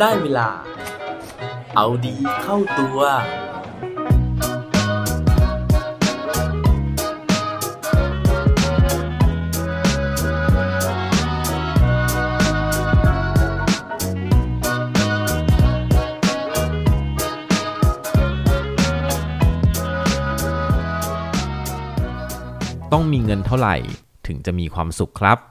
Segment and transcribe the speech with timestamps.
[0.00, 0.48] ได้เวลา
[1.76, 2.98] เอาดีเข้าตัว
[22.92, 23.76] ต้องมีเงินเท่าไหร่
[24.26, 25.49] ถึงจะมีความสุขครับ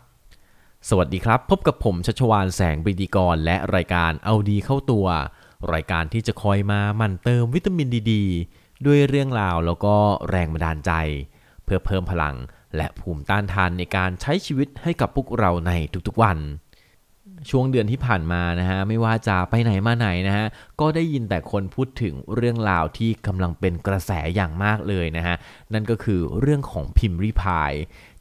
[0.88, 5.08] สวัสดีครับ พบกับผมชัชวานแสงบริดีกร และรายการเอาดีเข้าตัว
[5.74, 8.14] รายการที่จะคอยมามั่นเติมวิตามินดีด
[8.86, 9.96] ด้วยเรื่องราวแล้วก็
[10.30, 10.92] แรงบันดาลใจ
[11.64, 12.36] เพื่อเพิ่มพลัง
[12.76, 15.72] และภูมิต้านทานในการใช้ชีวิตให้กับพวกเราใน
[16.08, 16.40] ทุกๆวัน
[17.50, 20.48] ช่วงเดือนที่ผ่านมานะฮะไม่ว่าจะไปไหนมาไหนนะฮะ
[20.80, 25.36] ก็ได้ยินแต่คนพูดถึงเรื่องราวที่กำลังเป็นกระแสอย่างมากเลยนะฮะ
[25.74, 27.72] นั่นก็คือเรื่องของพิมพ์ริพาย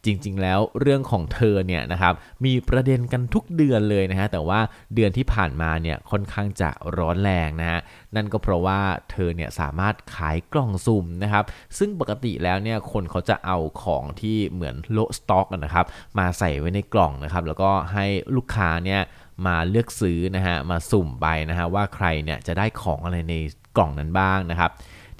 [0.04, 4.60] จริง ๆ แล้วเรื่องของเธอเนี่ยนะครับมีประเด็นกันทุกเดือนเลยนะฮะแต่ว่า
[4.94, 7.80] เดือนที่ผ่านมาเนี่ยค่อนข้างจะร้อนแรงนะฮะ
[8.16, 11.44] นั่นก็เพราะว่าเธอเนี่ยสามารถขายกล่องสุ่มนะครับ
[11.78, 15.86] ซึ่งปกติแล้วเนี่ยคนเขาจะเอาของที่เหมือนโลสต็อกนะครับ
[16.18, 19.00] มาใส่ไว้ในกล่องนะครับแล้วก็ให้ลูกค้าเนี่ย
[19.46, 23.34] มาเลือกซื้อนะฮะมาสุ่มไปนะฮะว่าใครเนี่ยจะได้ของอะไรใน
[23.76, 24.70] กล่องนั้นบ้างนะครับ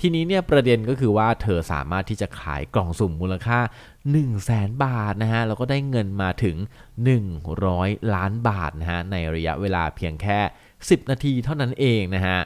[0.00, 6.56] ทีนี้เนี่ยประเด็นก็คือว่าเธอสามารถที่จะขายกล่องสุ่มมูลค่า 1 0 0 0 0แสนบาทนะฮะแล้วก็ได้เงินมาถึง
[7.34, 10.38] 100 ล้านบาทนะฮะในระยะเวลาเพียงแค่
[10.74, 12.38] 10 นาทีเท่านั้นเองนะฮะ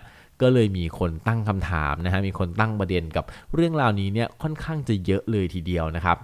[0.43, 6.17] ก็เลยมีคนตั้งคำถามนะฮะมีคนตั้งประเด็นกับเรื่องราวนี้เนี่ยค่อนข้างจะเยอะเลยทีเดียวนะครับ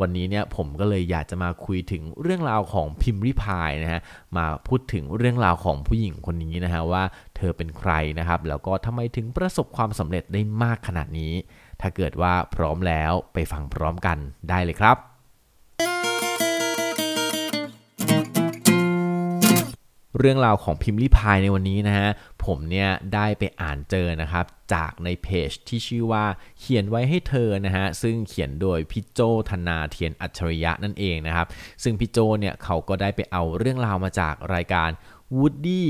[0.00, 4.00] วันนี้เนี่ยผมก็เลยอยากจะมาคุยถึงเรื่องราวของพิมพ์ริพายนะฮะ
[4.36, 7.02] มาพูดถึงเรื่องราวของผู้หญิงคนนี้นะฮะว่า
[7.36, 11.32] เธอเป็นใครนะครับ แล้วก็ทำไมถึงประสบความสำเร็จได้มากขนาดนี้
[11.80, 14.96] ถ้าเกิดว่าพร้อมแล้วไปฟังพร้อมกันได้เลยครับ
[20.18, 22.08] เรื่องราวของพิมพ์ลิพายในวันนี้นะฮะ
[22.44, 26.24] ผมเนี่ยได้ไปอ่านเจอนะครับ จากในเพจที่ชื่อว่า
[26.60, 29.20] เขียนไว้ให้เธอนะฮะ ซึ่งเขียนโดยพี่โจ
[29.50, 31.46] ธนาเทียนอัจฉริยะนั่นเองนะครับ
[31.82, 34.90] ซึ่งพี่โจเนี่ยเขาก็ได้ไปเอาเรื่องราวมาจากรายการ
[35.38, 35.84] Woody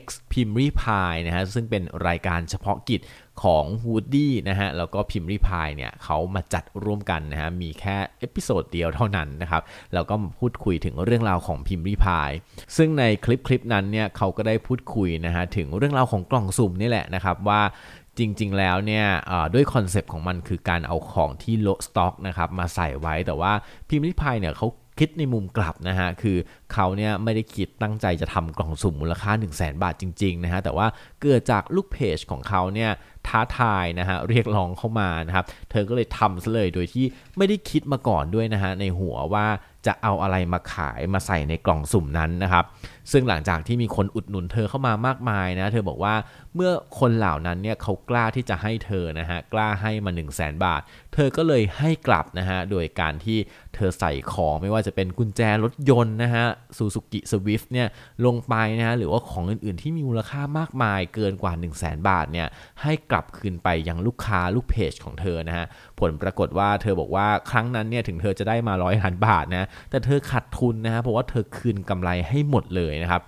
[0.00, 3.00] X พิมรี่พาย นะฮะซึ่งเป็นรายการเฉพาะกิจ
[3.42, 9.62] ของ Woody นะฮะแล้วก็ p i m r i Pie เนี่ยเขามาจัดร่วมกันนะฮะมีแค่ episode เดียวเท่านั้นนะครับ
[9.94, 12.36] แล้วก็มาพูดคุยถึงเรื่องราวของ p i m r i Pie
[12.76, 17.62] ซึ่งในคลิปคลิปนั้นเนี่ยเขาก็ได้พูดคุยนะฮะถึงเรื่องราวของกล่องสุ่มนี่แหละนะครับว่า
[18.18, 19.06] จริงๆ แล้วเนี่ย
[19.54, 23.52] ด้วยคอนเซปต์ของมันคือการเอาของที่โละสต็อกนะครับมาใส่ไว้แต่ว่า
[23.88, 24.68] พิมรี่พายเนี่ยเขา
[24.98, 26.36] คิดในมุมกลับนะฮะคือ
[26.72, 30.86] เขาเนี่ยไม่ได้คิดตั้งใจจะทำกล่องสุ่มมูลค่า 1 0 0 0 0แบาทจริงๆนะฮะแต่ว่า
[31.22, 32.90] เกิดจากลูกเพจของเขาเนี่ย
[33.26, 37.04] ท้าทายนะฮะเรียกร้องเข้ามานะครับเธอก็เลยทำซะเลยโดยที่
[37.36, 39.46] ไม่ได้คิดมาก่อนด้วยนะฮะในหัวว่า
[39.86, 42.64] จะเอาอะไรมาขายมาใส่ในกล่องสุ่มนั้นนะครับ
[43.12, 46.14] ซึ่งหลังจากที่มีคนอุดหนุนเธอเข้ามามากมายนะเธอบอกว่า
[46.56, 50.82] เมื่อคนเหล่านั้นเนี่ยเขากล้าที่จะให้เธอนะฮะ กล้าให้มา 1 0 0 0 0แบาท
[51.14, 53.38] เธอก็เลยให้กลับนะฮะ โดยการที่
[53.74, 56.44] เธอใส่ของไม่ว่าจะเป็นกุญแจรถยนต์นะฮะ
[56.76, 57.88] ซูซูกิสวิฟต์เนี่ย
[58.26, 62.48] ลงไปนะฮะ หรือว่าของอื่นๆที่มีมูลค่ามากมายเกินกว่า 1 0 0 0 0แบาทเนี่ย
[62.82, 65.66] ให้กลับคืนไปยังลูกค้าลูกเพจของเธอนะฮะ
[66.00, 73.22] ผลปรากฏว่าเธอบอกว่าครั้งนั้นเนี่ยถึงเธอจะได้มาร้อยล้านบาทนะแต่เธอขาดทุนนะฮะเพราะว่าเธอคืนกำไรให้หมดเลยนะครับ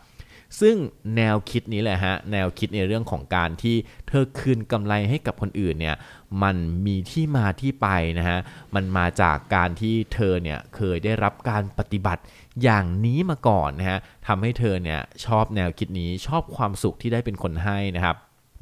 [0.61, 0.77] ซึ่ง
[1.17, 3.77] แนวคิดนี้แหละฮะแนวคิดในเรื่องของการที่
[4.09, 5.97] เธอคืนกำไรให้กับคนอื่นเนี่ย
[6.43, 7.89] มันมีที่มาที่ไป
[8.19, 8.39] นะฮะ
[8.75, 12.23] มันมาจากการที่เธอเนี่ยเคยได้รับการปฏิบัติ
[12.63, 18.17] อย่างนี้มาก่อนนะฮะทำให้เธอเนี่ยชอบแนวคิดนี้ชอบความสุขที่ได้เป็นคนให้นะครับ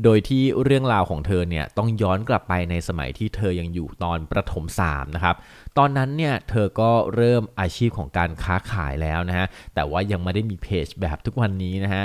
[0.05, 5.37] โดยที่เรื่องราวของเธอเนี่ยต้องย้อนกลับไปในสมัยที่เธอยังอยู่ตอนประถม3นะครับ
[5.79, 12.05] ตอนนั้นเนี่ยเธอก็เริ่มอาชีพของการค้าขายแล้วนะฮะแต่ว่ายังไม่ได้มีเพจแบบทุกวันนี้นะฮะ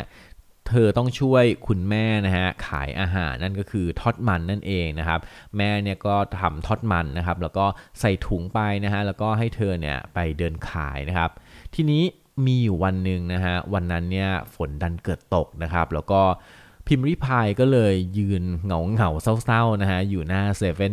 [0.68, 5.20] เธอต้องช่วยคุณแม่นะฮะขายอาหารนั่นก็คือทอดมันนั่นเองนะครับ
[5.58, 7.66] แม่เนี่ยก็ทำทอดมันนะครับแล้วก็
[8.00, 11.30] ใส่ถุงไปนะฮะแล้วก็ให้เธอเนี่ยไปเดินขายนะครับ
[11.76, 12.04] ทีนี้
[12.46, 16.22] มีอยู่วันหนึ่งนะฮะวันนั้นเนี่ยฝนดันเกิดตกนะครับ แล้วก็
[16.94, 19.10] พิมพ์ริพายก็เลยยืนเหงาเหงา
[19.44, 20.88] เศร้าๆนะฮะอยู่หน้า7 e เ e ่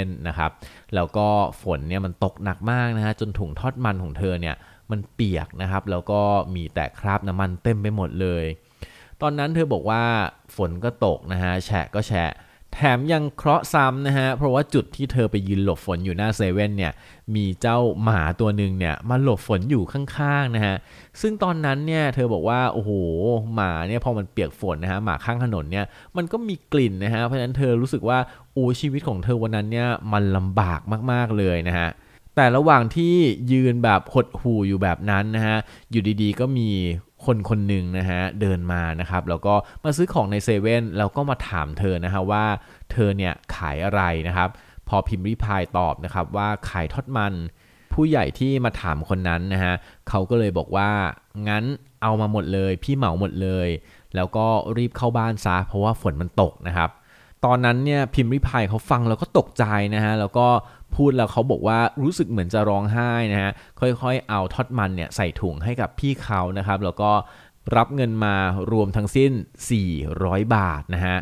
[0.00, 0.50] e อนะครับ
[0.94, 1.26] แล้วก็
[1.62, 4.54] ฝนเนี่ยมันตกหนักมากนะฮะจนถุงทอดมันของเธอเนี่ย
[4.90, 6.20] มันเปียกนะครับแล้วก็
[6.54, 8.44] มีแต่คราบน้ำมันเต็มไปหมดเลย
[9.22, 10.02] ตอนนั้นเธอบอกว่า
[10.56, 12.30] ฝนก็ตกนะฮะแฉะก็แฉะ
[12.76, 16.92] แถมยังเคราะห์ซ้ำนะฮะ เพราะว่าจุดที่เธอไปยืนหลบฝนอยู่หน้าเซเว่นเนี่ย
[17.34, 20.76] มีเจ้าหมาตัวหนึ่งเนี่ยมาหลบฝนอยู่ข้างๆนะฮะ
[21.20, 22.90] ซึ่งตอนนั้นเนี่ยเธอบอกว่า โอ้โห
[23.54, 25.84] หมาเนี่ยพอมันเปียกฝนนะฮะ หมาข้างถนนเนี่ย
[26.16, 28.18] มันก็มีกลิ่นนะฮะ เพราะฉะนั้นเธอรู้สึกว่า
[28.52, 30.80] โอ้ชีวิตของเธอวันนั้นเนี่ยมันลำบาก
[31.12, 31.88] มากๆเลยนะฮะ
[32.36, 33.14] แต่ระหว่างที่
[33.52, 35.56] ยืนแบบหดหูอยู่แบบนั้นนะฮะ
[35.90, 36.70] อยู่ดีๆ ก็มี
[37.26, 39.54] คนคนหนึ่งนะฮะเดินมานะครับแล้วก็
[39.84, 42.44] มาซื้อของในเซเว่นแล้วก็มาถามเธอนะฮะว่า
[42.92, 44.48] เธอเนี่ยขายอะไรนะครับ
[44.88, 47.34] พอพิมพ์ริพายตอบนะครับว่าขายทอดมัน
[47.92, 49.74] ผู้ใหญ่ที่มาถามคนนั้นนะฮะ
[50.08, 50.90] เขาก็เลยบอกว่า
[51.48, 51.64] งั้น
[52.02, 53.68] เอามาหมดเลย พี่เหมาหมดเลย
[54.14, 54.46] แล้วก็
[54.76, 56.90] รีบเข้าบ้านซะเพราะว่าฝนมันตกนะครับ
[57.44, 59.64] ตอนนั้นเนี่ยพิมพ์ริพายเขาฟังแล้วก็ตกใจ
[59.94, 60.46] นะฮะแล้วก็
[60.96, 63.50] พูดแล้วเขาบอกว่ารู้สึกเหมือนจะร้องไห้นะฮะ
[63.80, 67.10] ค่อยๆเอาทอดมันเนี่ยใส่ถุงให้กับพี่เขานะครับ แล้วก็
[67.76, 68.34] รับเงินมา
[68.72, 69.32] รวมทั้งสิ้น
[69.92, 71.18] 400 บาทนะฮะ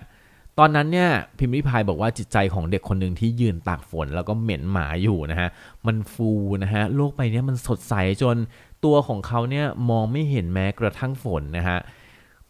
[0.58, 5.48] ตอนนั้นเนี่ยพิมพ์ริพายบอกว่าจิตใจของเด็กคนหนึ่งที่ยืนตากฝน แล้วก็เหม็นหมาอยู่นะฮะ
[5.86, 6.30] มันฟู
[6.62, 8.36] นะฮะโลกใบนี้มันสดใสจน
[8.84, 11.78] ตัวของเขาเนี่ยมองไม่เห็นแม้กระทั่งฝนนะฮะ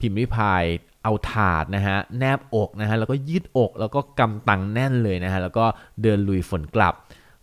[0.00, 0.62] พิมพ์ริพาย
[1.04, 5.64] เอาถาดนะฮะแนบอกนะฮะแล้วก็ยืดอกแล้วก็กำตังแน่นเลยนะฮะแล้วก็
[6.02, 6.94] เดินลุยฝนกลับ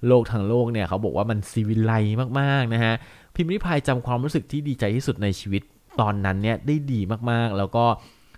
[0.07, 1.91] โลกทั้งโลกเนี่ยเขาบอกว่ามันซีวิไล
[2.39, 2.93] มากๆนะฮะ
[3.35, 5.61] พิมพ์ริพายจำความรู้สึกที่ดีใจที่สุดในชีวิต
[6.01, 7.01] ตอนนั้นเนี่ยได้ดี
[7.31, 7.85] มากๆ แล้วก็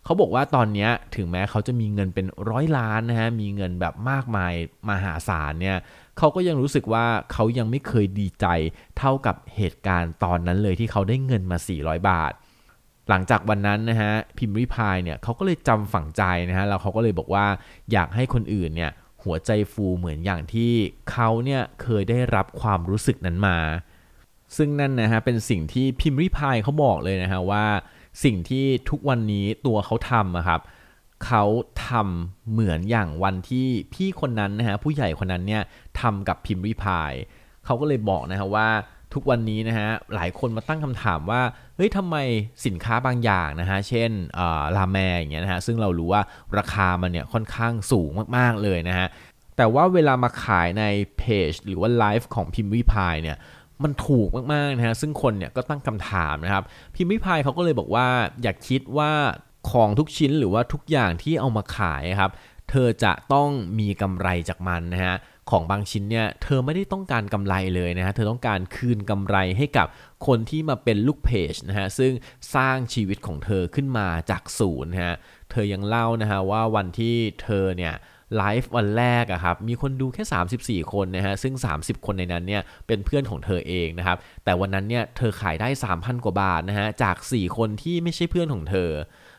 [0.05, 4.53] เขาบอกว่าตอนนี้ถึงแม้เขาจะมีเงินเป็นร้อยล้านนะฮะมีเงินแบบมากมาย
[4.89, 5.77] มหาศาลเนี่ย
[6.17, 8.45] เขาก็ยังรู้สึกว่าเขายังไม่เคยดีใจ
[8.97, 12.31] เท่ากับเหตุการณ์ตอนนั้นเลยที่เขาได้เงินมา 400 บาท
[13.11, 17.45] หลังจากวันนั้นนะฮะพิมพ์ริพายเนี่ยเขาก็เลยจำฝังใจนะฮะแล้วเขาก็เลยบอกว่า
[17.91, 18.91] อยากให้คนอื่นเนี่ย
[19.23, 20.71] หัวใจฟูเหมือนอย่างที่
[21.11, 23.57] เขาเนี่ยเคยได้รับความรู้สึกนั้นมา
[24.57, 27.65] ซึ่งนั่นนะฮะเป็นสิ่งที่พิมพ์ริพายเขาบอกเลยนะฮะว่า
[28.23, 30.61] สิ่งที่ทุกวันนี้ตัวเขาทำอะครับ
[31.25, 31.43] เขา
[31.87, 35.63] ทำเหมือนอย่างวันที่พี่คนนั้นนะฮะผู้ใหญ่คนนั้นเนี่ย
[35.99, 37.11] ทำกับพิมพ์ริพาย
[37.65, 38.67] เขาก็เลยบอกนะฮะว่า
[39.13, 41.41] ทุกวันนี้นะฮะหลายคนมาตั้งคำถามว่า
[41.75, 42.15] เฮ้ยทำไม
[42.65, 44.09] สินค้าบางอย่างนะฮะเช่น
[44.77, 46.21] ลาแมอย่างเงี้ยนะฮะซึ่งเรารู้ว่า
[46.57, 49.07] ราคามันเนี่ยค่อนข้างสูงมากๆเลยนะฮะ
[49.57, 50.83] แต่ว่าเวลามาขายใน
[51.17, 53.37] เพจหรือว่าไลฟ์ของพิมพ์ริพายเนี่ย
[53.83, 56.63] มันถูกมากๆนะฮะซึ่งคนเนี่ยก็ตั้งคำถามนะครับ
[56.95, 58.07] พิมพ์ริพายเขาก็เลยบอกว่า
[58.43, 59.11] อยากคิดว่า
[59.71, 62.31] ของทุกชิ้นหรือว่าทุกอย่างที่เอามาขายครับ
[62.69, 63.49] เธอจะต้อง
[63.79, 65.15] มีกำไรจากมันนะฮะ
[65.49, 69.87] ของบางชิ้นเนี่ยเธอไม่ได้ต้องการกำไรเลยนะฮะเธอต้องการคืนกำไรให้กับ
[70.27, 72.11] คนที่มาเป็นลูกเพจนะฮะซึ่ง
[72.55, 75.15] สร้างชีวิตของเธอขึ้นมาจากศูนย์นะฮะ
[75.51, 77.93] เธอยังเล่านะฮะว่าวันที่เธอเนี่ย
[78.37, 88.89] ไลฟ์วันแรกอะครับมีคนดูแค่ 34 คนนะฮะซึ่ง 30 คนในนั้นเนี่ยเป็นเพื่อนของเธอเองนะครับแต่วันนั้นเนี่ยเธอขายได้ 3,000 กว่าบาทนะฮะจาก 4 คนที่ไม่ใช่เพื่อนของเธอ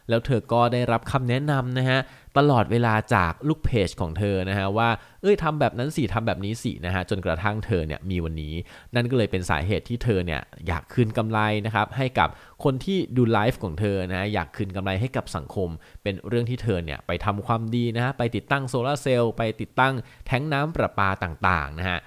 [0.08, 1.98] แล้วเธอก็ได้รับคำแนะนำนะฮะ
[2.38, 4.88] ตลอดเวลาจากลูกเพจของเธอนะฮะว่า
[5.22, 8.54] เอ้ยทำแบบนั้นสิทำแบบนี้สินะฮะจนกระทั่งเธอเนี่ยมีวันนี้
[8.94, 12.28] นั่นก็เลยเป็นสาเหตุที่เธอเนี่ยอยากคืนกำไรนะครับให้กับ
[12.64, 15.68] คนที่ดูไลฟ์ของเธอนะฮะอยากคืนกำไรให้กับสังคม
[16.02, 19.94] เป็นเรื่องที่เธอเนี่ยไปทำความดีนะฮะไปติดตั้งโซลาเซลล์ไปติดตั้ง
[20.26, 22.00] แท้งน้ำประปาต่างๆนะฮะ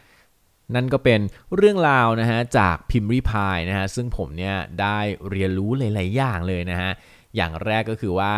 [0.76, 1.22] นั่นก็เป็น
[1.56, 4.98] เรื่องราวนะฮะจากพิมพ์ริพายนะฮะซึ่งผมเนี่ยได้
[5.32, 6.92] เรียนรู้หลาย ๆ อย่างเลยนะฮะ
[7.36, 8.34] อย่างแรกก็คือว่า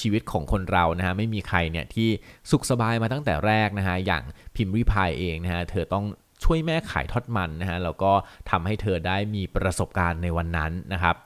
[0.00, 2.08] ชีวิตของคนเรานะฮะไม่มีใครเนี่ยที่
[2.50, 4.22] สุขสบายมาตั้งแต่แรกนะฮะอย่าง
[4.54, 6.04] พิมพ์ริพายเองนะฮะเธอต้อง
[6.44, 8.12] ช่วยแม่ขายทอดมันนะฮะแล้วก็
[8.50, 11.16] ทำให้เธอได้มีประสบการณ์ในวันนั้นนะครับ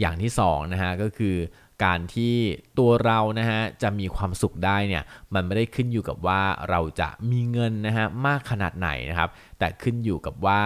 [0.00, 1.36] อย่างที่2นะฮะก็คือ
[1.84, 2.34] การที่
[2.78, 5.02] ตัวเรานะฮะจะมีความสุขได้เนี่ย
[5.34, 10.62] มันไม่ได้ขึ้นอยู่กับว่าเราจะมีเงินนะฮะมากขนาดไหนนะครับ แต่ขึ้นอยู่กับว่า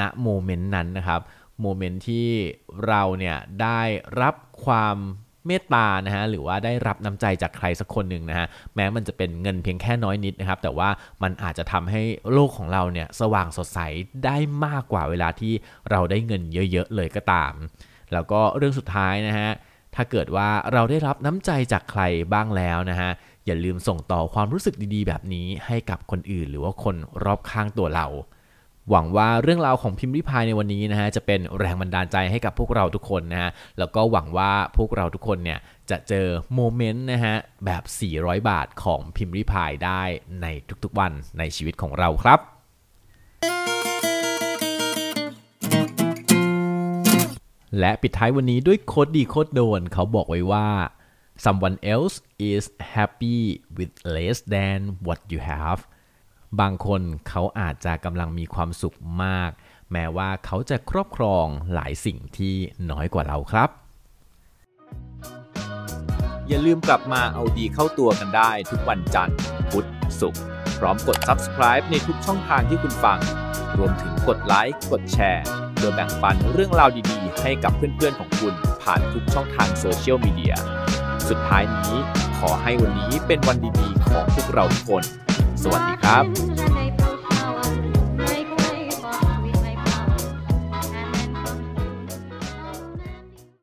[0.00, 1.20] ณโมเมนต์นั้นนะครับ
[1.60, 2.28] โมเมนต์ที่
[2.86, 3.80] เราเนี่ยได้
[4.20, 4.34] รับ
[4.64, 4.96] ความ
[5.48, 10.88] เมตตานะฮะหรือว่าได้รับน้ำใจจากใครสักคนหนึ่งนะฮะแม้มันจะเป็นเงินเพียงแค่น้อยนิดนะครับ แต่ว่า
[11.22, 12.02] มันอาจจะทำให้
[12.32, 13.78] โลกของเราเนี่ยสว่างสดใส
[14.24, 15.52] ได้มากกว่าเวลาที่
[15.90, 17.52] เราได้เงินเยอะ ๆ เลยก็ตาม
[18.12, 19.50] แล้วก็เรื่องสุดท้ายนะฮะ
[19.94, 22.02] ถ้าเกิดว่าเราได้รับน้ำใจจากใคร
[22.32, 23.10] บ้างแล้วนะฮะ
[23.46, 28.06] อย่าลืมส่งต่อความรู้สึกดีๆ แบบนี้ให้กับคนอื่น หรือว่าคนรอบข้างตัวเรา
[28.90, 35.58] หวังว่าเรื่องราวของพิมรี่พายในวันนี้นะฮะจะเป็นแรงบันดาลใจให้กับพวกเราทุกคนนะฮะแล้วก็หวังว่าพวกเราทุกคนเนี่ย
[35.90, 37.82] จะเจอ moment นะฮะแบบ
[38.16, 40.02] 400 บาทของพิมรี่พายได้
[40.42, 40.46] ใน
[40.84, 42.40] ทุกๆวันในชีวิตของเราครับ
[47.78, 50.68] และปิดท้ายวันนี้ด้วย quote ดี quote โดน เขาบอกไว้ว่า
[51.44, 52.16] someone else
[52.50, 52.64] is
[52.94, 53.38] happy
[53.76, 55.80] with less than what you have
[56.60, 59.50] บางคนเขาอาจจะกำลังมีความสุขมาก
[59.92, 62.54] แม้ว่าเขาจะครอบครองหลายสิ่งที่
[62.90, 63.70] น้อยกว่าเราครับ
[66.48, 69.36] อย่าลืมกลับมาเอาดีเข้าตัวกันได้ทุกวันจันทร์
[69.70, 69.88] พุธ
[70.20, 70.42] ศุกร์
[70.78, 73.18] พร้อมกด subscribe ในทุกช่องทางที่คุณฟัง
[73.78, 80.54] รวมถึงกดไลค์กดแชร์เพื่อแบ่งปันเรื่องราวดีๆ ให้กับเพื่อนๆของคุณผ่านทุกช่องทางโซเชียลมีเดีย
[81.28, 81.94] สุดท้ายนี้
[82.38, 85.04] ขอให้วันนี้เป็นวันดีๆของพวกเราทุกคน
[85.62, 87.07] สวัสดีครับ